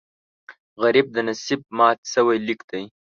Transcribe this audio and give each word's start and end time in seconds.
غریب 0.81 1.07
د 1.15 1.17
نصیب 1.27 1.61
مات 1.77 1.99
شوی 2.13 2.37
لیک 2.47 2.61
دی 2.69 2.83